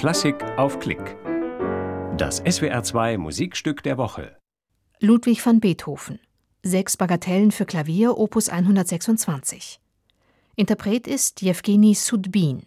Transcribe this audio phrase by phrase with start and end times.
[0.00, 1.14] Klassik auf Klick.
[2.16, 4.34] Das SWR2 Musikstück der Woche.
[4.98, 6.18] Ludwig van Beethoven.
[6.62, 9.78] Sechs Bagatellen für Klavier, Opus 126.
[10.56, 12.62] Interpret ist Jewgeni Sudbin.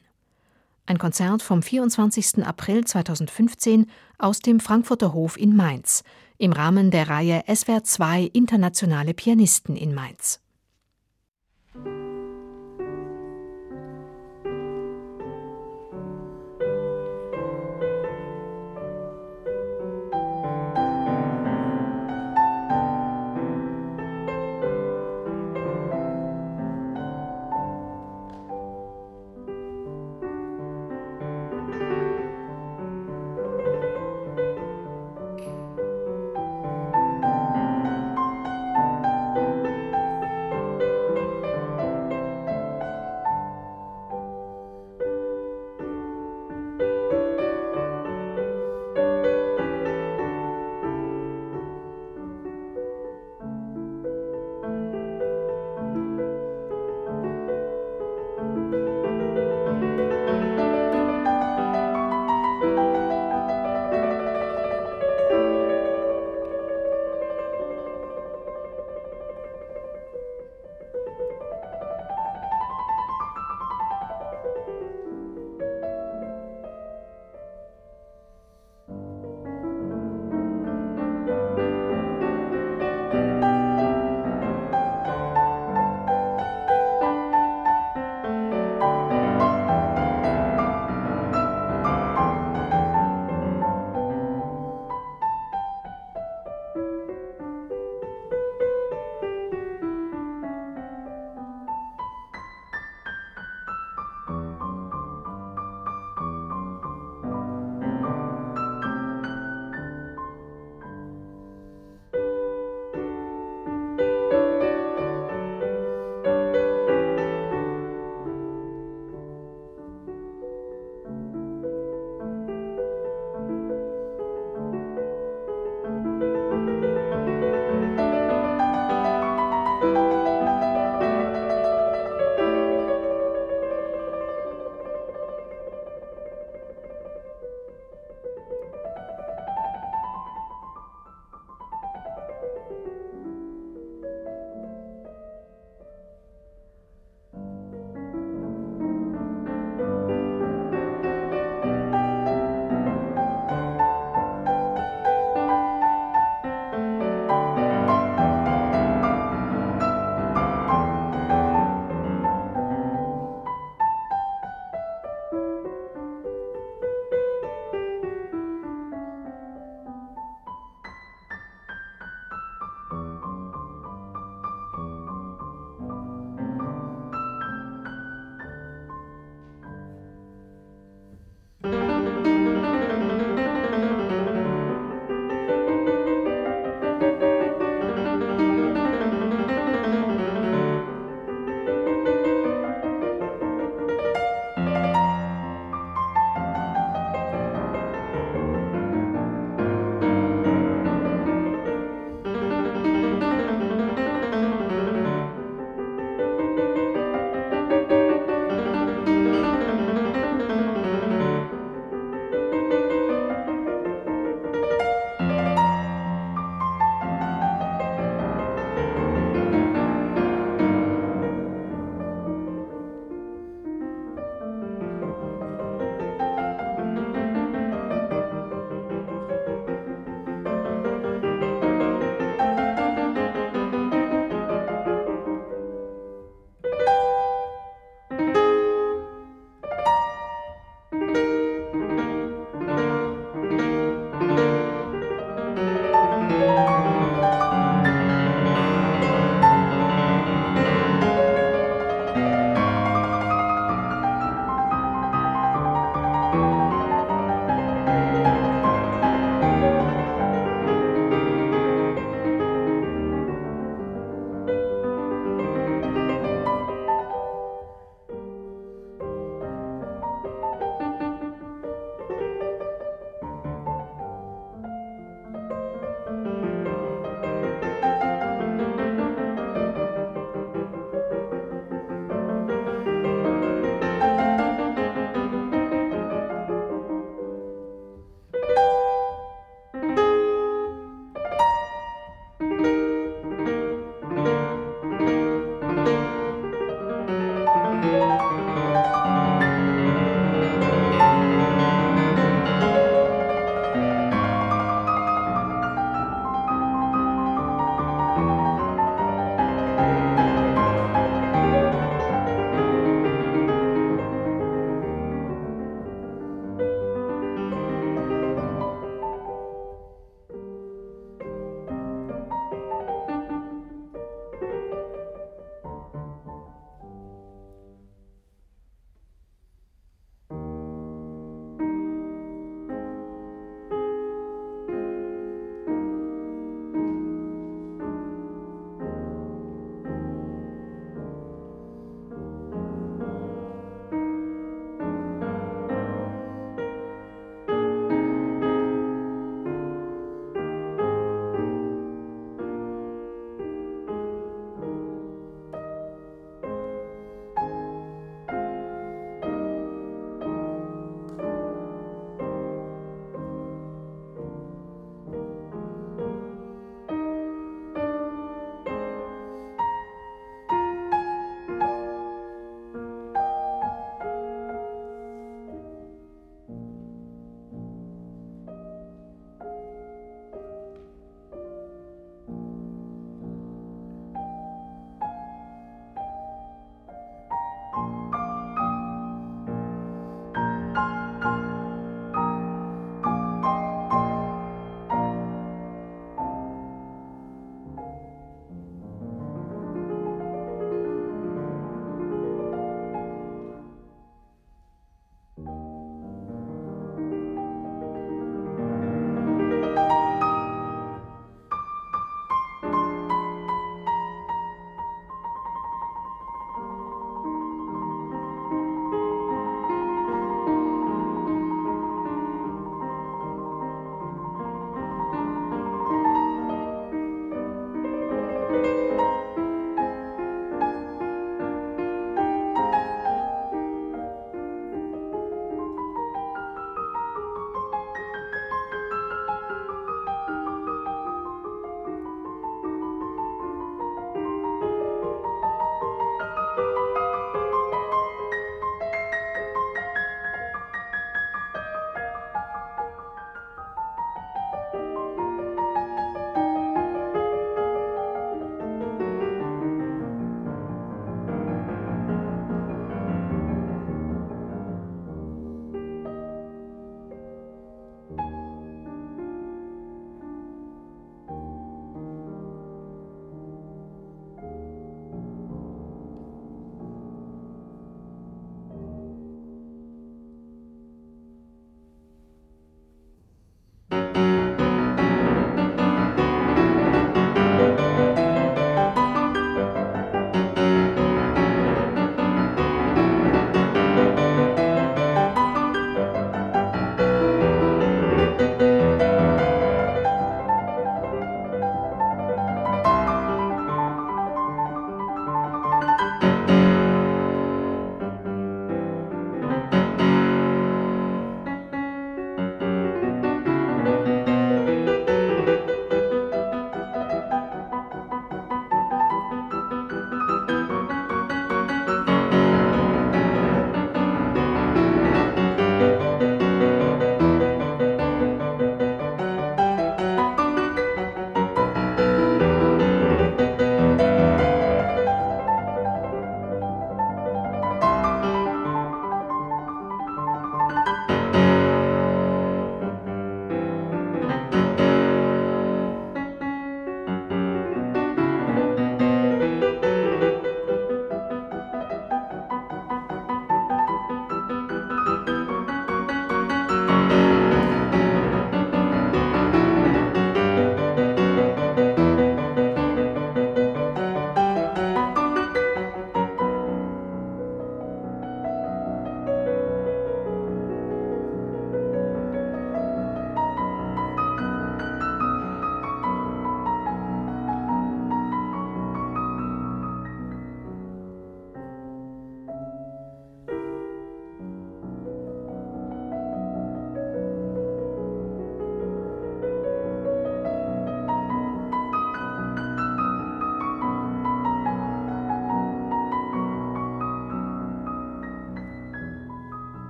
[0.86, 2.46] Ein Konzert vom 24.
[2.46, 3.88] April 2015
[4.20, 6.04] aus dem Frankfurter Hof in Mainz
[6.38, 10.40] im Rahmen der Reihe SWR 2 Internationale Pianisten in Mainz.